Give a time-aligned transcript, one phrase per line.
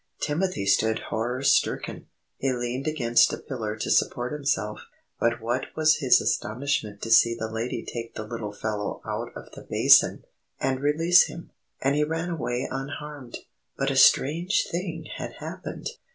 [0.19, 2.07] Timothy stood horror stricken.
[2.37, 4.79] He leaned against a pillar to support himself,
[5.19, 9.51] but what was his astonishment to see the Lady take the little fellow out of
[9.51, 10.23] the basin,
[10.59, 11.51] and release him;
[11.83, 13.37] and he ran away unharmed.
[13.77, 15.89] But a strange thing had happened.